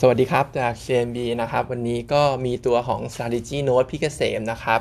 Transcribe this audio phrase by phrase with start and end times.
[0.00, 4.80] สวัสดีครับ จาก CMB นะครับ วันนี้ก็มีตัวของ strategy note พี่เกษมนะครับ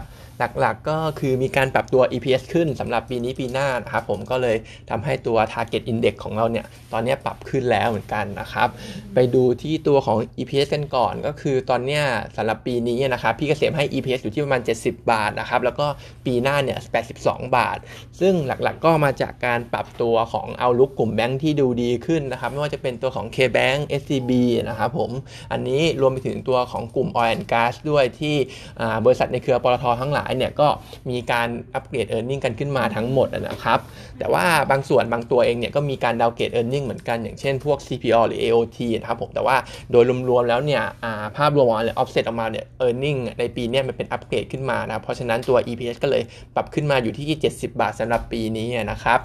[0.60, 4.58] หลักๆก็คือมีการปรับตัว EPS ขึ้นสำหรับปีนี้ปีหน้านะครับผมก็เลย
[4.90, 8.70] ทำให้ตัว target index ของเราเนี่ย ตอนนี้ปรับขึ้นแล้วเหมือนกันนะครับ
[9.14, 12.02] ไปดูที่ตัวของ EPS กันก่อนก็คือตอนนี้
[12.38, 15.88] สำหรับปีนี้นะครับพี่เกษมให้ EPS อยู่ที่ประมาณ 70 บาทนะครับแล้วก็
[16.26, 16.80] ปีหน้าเนี่ย
[17.18, 17.78] 82 บาท
[18.20, 24.32] ซึ่งหลักๆก็มาจากการปรับตัวของเอาลุกกลุ่มแบงค์ที่ดูดีขึ้นนะครับไม่ว่าจะเป็นตัวของ KBank SCB
[24.70, 25.12] นะครับผม
[25.52, 28.36] อันนี้รวมไปถึงตัวของกลุ่ม Oil and Gas ด้วยที่
[29.06, 30.68] บริษัทในเครือปตททั้งหลายายเนี่ยก็
[31.10, 33.80] มีการอัปเกรด e a r n i n g กันขึ้นมาทั้งหมดนะครับ
[34.20, 39.58] แต่ว่าบางส่วนบางตัวเองเนี่ยก็มีการดาวเกรด e a r n i n g เหมือนกันอย่างเช่นพวก CPO หรือ AOT นะครับผมแต่ว่า
[39.92, 40.84] โดยรวมๆแล้วเนี่ย
[41.38, 46.24] ภาพรวมออกมาเลย offset ออกมาเนี่ย e a r n i n g ในปีนี้มันเป็นอัปเกรดขึ้นมานะเพราะฉะนั้นตัว EPS ก็เลย
[46.56, 49.20] ปรับขึ้นมาอยู่ที่ 70 บาทสำหรับปีนี้นะครับ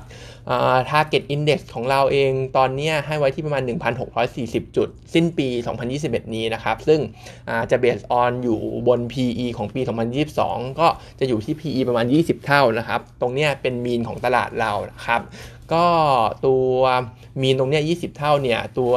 [0.91, 3.62] target index ของเราเองตอนนี้ให้ไว้ที่ประมาณ
[4.18, 5.48] 1,640 จุด สิ้นปี
[5.91, 7.01] 2021 นี้นะครับ ซึ่ง
[7.70, 9.80] จะ based on อยู่บน PE ของปี
[10.29, 10.88] 2022 ก็
[11.21, 15.23] จะอยู่ที่ PE ประมาณ 20 เท่านะครับ ตรงนี้เป็นมีนของตลาดเรานะครับ
[15.75, 15.87] ก็
[16.47, 16.77] ตัว
[17.43, 18.93] มีนตรงนี้ 20 เท่าเนี่ย ตัว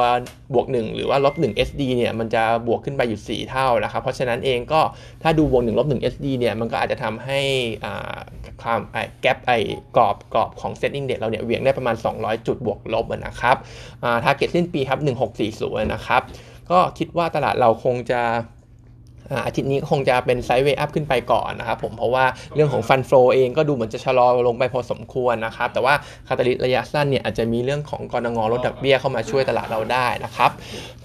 [0.54, 4.82] บวก 1 หรือว่าลบ1 SD เนี่ยมันจะบวกขึ้นไปอยู่ 4 เท่านะครับ เพราะฉะนั้นเองก็
[5.24, 7.40] ถ้าดูบวก1ลบ1 SD เนี่ยมันก็อาจจะทำให้
[8.62, 8.80] ความ
[9.22, 9.58] แกลบไอ้
[9.96, 13.56] กรอบกรอบของ SET Index เราเนี่ยเหวี่ยงได้ประมาณ 200 จุดบวกลบนะครับ
[14.24, 15.00] target สิ้นปีครับ
[15.40, 16.22] 1640 นะครับ
[16.72, 18.22] ก็คิดว่าตลาดเราคงจะ
[19.46, 22.26] อาทิตย์นี้คงจะเป็น sideway up ขึ้นไปก่อนนะครับผมเพราะว่า
[22.56, 25.94] เรื่องของ fund flow เองก็ดูเหมือนจะชะลอลงไปพอสมควรนะครับ แต่ว่า
[26.28, 30.52] catalyst ระยะสั้นเนี่ยอาจจะมีเรื่องของกนง.ลดดอกเบี้ยเข้ามาช่วยตลาดเราได้นะครับ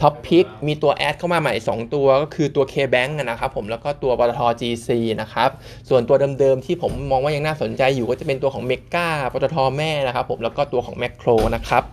[0.01, 4.89] top pick มีตัว add เข้ามาใหม่ 2 ตัวก็คือตัว KBANK นะครับผมแล้วก็ตัวปตท GC
[5.21, 5.51] นะครับ
[5.89, 11.85] ส่วนตัวเดิมๆที่ผมมองว่ายังน่าสนใจอยู่ก็จะเป็นตัวของเมกาปตทแม่นะครับผมแล้วก็ตัวของแมคโครนะครับ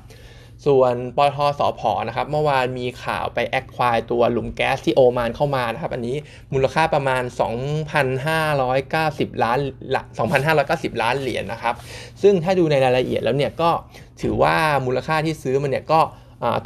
[0.65, 6.15] ส่วนปทสอพอนะครับเมื่อวานมีข่าวไปแอคควายตัวหลุมแก๊สที่โอมานเข้ามานะครับอันนี้
[6.53, 7.23] มูลค่าประมาณ
[8.13, 9.59] 2,590 ล้าน
[10.49, 11.75] 2,590 ล้านเหรียญนนะครับ
[12.21, 13.69] ซึ่งถ้าดูในรายละเอียดแล้วเนี่ยก็
[14.21, 14.55] ถือว่า
[14.85, 15.99] มูลค่าที่ซื้อมันเนี่ยก็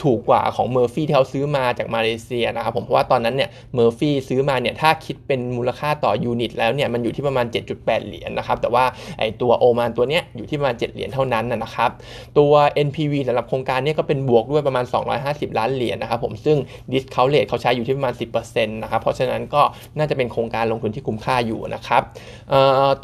[0.03, 8.85] ถูกกว่าของเมอร์ฟี่ที่เขาซื้อมาจากมาเลเซียนะครับผมเพราะว่าตอนนั้นเนี่ยเมอร์ฟี่ซื้อมาเนี่ยถ้าคิดเป็นมูลค่าต่อยูนิตแล้วเนี่ยมันอยู่ที่ประมาณ 7.8 เหรียญนนะครับแต่ว่า
[9.19, 11.89] ไอตัวโอมานตัวเนี้ยอยู่ที่ประมาณ 7 เหรียญเท่านั้นนะครับ
[12.37, 12.53] ตัว
[12.87, 14.85] NPV สำหรับโครงการเนี้ก็เป็นบวกด้วยประมาณ
[15.21, 16.57] 250 ล้านเหรียญนะครับผมซึ่ง
[16.91, 18.13] discount rate เขาใช้อยู่ที่ประมาณ
[18.43, 19.61] 10%นะครับเพราะฉะนั้นก็
[19.97, 22.01] น่าจะเป็นโครงการลงทุนที่คุ้มค่าอยู่นะครับ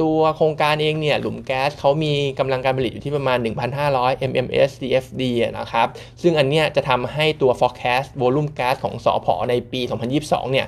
[0.02, 3.38] ตัวโครงการเองเนี่ยหลุมแก๊สเขามีกำลังการผลิตอยู่ที่ประมาณ
[3.84, 5.22] 1,500 MMS CFD
[5.60, 5.88] นะครับ
[6.22, 9.82] ซึ่งอันนี้ี้จะทำให้ตัว forecast volume gas ของสอพอในปี
[10.18, 10.68] 2022 เนี่ย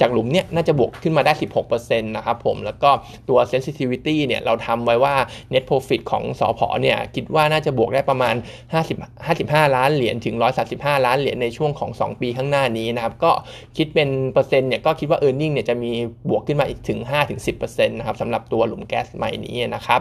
[0.00, 1.32] จากหลุมเนี่ยน่าจะบวกขึ้นมาได้
[1.70, 2.90] 16%นะครับผม แล้วก็
[3.28, 5.14] ตัว sensitivity เนี่ยเราทำไว้ว่า
[5.52, 8.34] net profit ของสอพอเนี่ยคิดว่าน่าจะบวกได้ประมาณ
[8.82, 10.34] 50 55 ล้านเหรียญถึง
[10.70, 13.32] 135 ล้านเหรียญในช่วงของ 2 ปีข้างหน้านี้นะครับ ก็
[13.76, 15.92] คิดเป็นเปอร์เซ็นต์เนี่ยก็คิดว่า e a r n i n g เนี่ยจะมี
[16.28, 16.98] บวกขึ้นมาอีกถึง
[17.44, 20.00] 5-10%นะครับสำหรับตัวหลุมแก๊สใหม่นี้นะครับ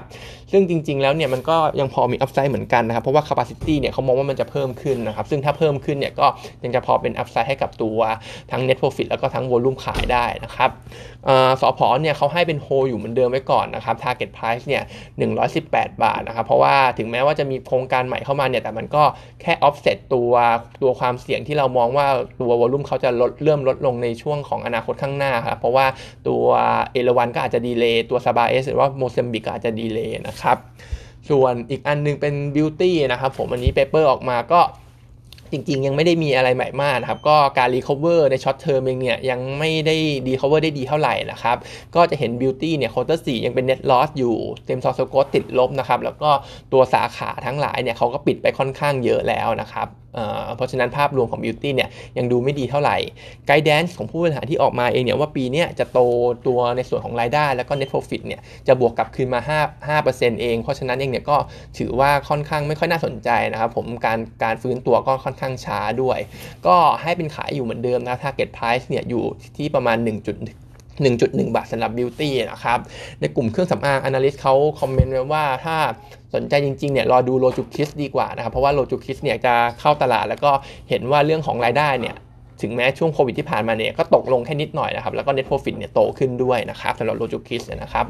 [0.52, 6.28] ซึ่งจริงๆแล้วเนี่ยมันก็ยังพอมี upside เหมือนกันนะครับ เพราะว่า capacity เนี่ยเขามองว่ามันจะเพิ่มขึ้นนะครับซึ่งถ้าเพิ่มขึ้นเนี่ยก็
[6.64, 8.00] ยังจะพอเป็น upside ให้กับตัว
[8.52, 10.70] ทั้ง net profit แล้วก็ทั้ง volume ลุ่มขายได้นะครับ
[11.62, 14.84] สอพอเนี่ยเขาให้เป็นโฮอยู่เหมือนเดิมไว้ก่อนนะครับ target price เนี่ย
[15.44, 19.04] 118 บาทนะครับ เพราะว่าถึงแม้ว่าจะมีโครงการใหม่เข้ามาเนี่ย แต่มันก็
[19.42, 20.32] แค่ offset ตัว
[20.82, 22.08] ตัวความเสี่ยงที่เรามองว่า
[22.42, 25.86] ตัววอลุ่มเขาจะลดเริ่มลดลงในช่วงของอนาคตข้างหน้าครับ เพราะว่า
[26.28, 26.44] ตัว
[26.94, 30.58] เอราวัณก็อาจจะ delay ตัวซาบาเอสหรือว่าโมซัมบิกก็อาจจะ delay นะครับ
[31.30, 34.62] ส่วนอีกอันนึงเป็น BEAUTY นะครับผมอันนี้ paper ออกมาก็
[35.52, 39.96] จริงๆ ยังไม่ได้มีอะไรใหม่มากนะครับ ก็การ recover ในช่วง short term เองเนี่ยยังไม่ได้ recover ได้
[40.28, 41.58] ดีเท่าไหร่นะครับ
[41.96, 46.30] ก็จะเห็น BEAUTY เนี่ย quarter สองยังเป็น net loss อยู่ same store growth ติดลบนะครับ แล้วก็
[46.74, 49.88] ตัวสาขาทั้งหลายเนี่ยเขาก็ปิดไปค่อนข้างเยอะแล้วนะครับ
[50.56, 52.98] เพราะฉะนั้นภาพรวมของ BEAUTY เนี่ยยังดูไม่ดีเท่าไหร่
[53.48, 56.00] guidance ของผู้บริหารที่ออกมาเองเนี่ยว่าปีนี้จะโต
[56.48, 59.42] ตัวในส่วนของรายได้ แล้วก็ net profit เนี่ยจะบวกกลับคืนมา
[59.88, 61.38] 5 5%เอง เพราะฉะนั้นเองเนี่ยก็
[61.78, 66.20] ถือว่าค่อนข้างไม่ค่อยน่าสนใจนะครับผมการการฟื้นตัวก็ค่อนข้างช้าด้วย
[66.68, 69.24] ก็ให้เป็นขายอยู่เหมือนเดิมนะ target price เนี่ยอยู่
[69.58, 70.67] ที่ประมาณ 1
[71.06, 72.80] 1.1 บาทสำหรับ BEAUTY นะครับ
[73.22, 75.78] ในกลุ่มเครื่องสำอาง Analyst เขา comment ไว้ว่าถ้า
[76.34, 80.52] สนใจจริงๆเนี่ยรอดูโรจูคิสดีกว่านะครับ เพราะว่าโรจูคิสเนี่ยจะเข้าตลาดแล้วก็
[80.90, 82.16] เห็นว่าเรื่องของรายได้เนี่ย
[82.62, 88.06] ถึงแม้ช่วงโควิดที่ผ่านมาเนี่ยก็ตกลงแค่นิดหน่อยนะครับ แล้วก็ net profit เนี่ยโตขึ้นด้วยนะครับสำหรับโลจูคิสนะครับ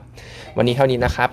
[0.57, 1.29] วันนี้เท่านี้นะครับ